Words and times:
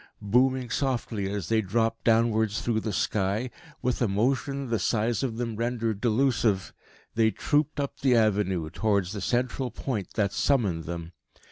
Booming 0.23 0.71
softly 0.71 1.31
as 1.31 1.47
they 1.47 1.61
dropped 1.61 2.05
downwards 2.05 2.59
through 2.63 2.79
the 2.79 2.91
sky, 2.91 3.51
with 3.83 4.01
a 4.01 4.07
motion 4.07 4.71
the 4.71 4.79
size 4.79 5.21
of 5.21 5.37
them 5.37 5.55
rendered 5.55 6.01
delusive, 6.01 6.73
they 7.13 7.29
trooped 7.29 7.79
up 7.79 7.99
the 7.99 8.15
Avenue 8.15 8.67
towards 8.71 9.11
the 9.11 9.21
central 9.21 9.69
point 9.69 10.13
that 10.15 10.33
summoned 10.33 10.85
them. 10.85 11.11